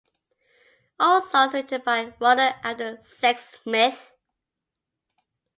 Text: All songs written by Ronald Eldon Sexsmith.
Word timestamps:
All 0.99 1.21
songs 1.21 1.53
written 1.53 1.83
by 1.85 2.15
Ronald 2.19 2.55
Eldon 2.63 2.97
Sexsmith. 3.03 4.09